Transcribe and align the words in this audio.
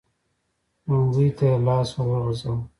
لونګۍ 0.87 1.29
ته 1.37 1.45
يې 1.49 1.55
لاس 1.67 1.89
ور 1.95 2.07
وغځاوه. 2.11 2.63